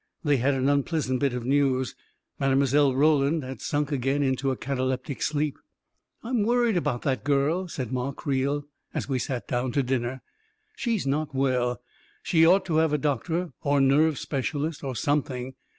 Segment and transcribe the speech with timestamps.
[0.23, 1.93] They had an unpleasant bit of news.
[2.39, 2.95] Mile.
[2.95, 5.59] Roland had sunk again into a cataleptic sleep."
[6.23, 10.23] I'm worried about that girl,' 9 said Ma Creel, as we sat down to dinner."
[10.75, 11.83] She's not well—
[12.23, 15.53] she ought to have a doctor, or nerve specialist, or some thing.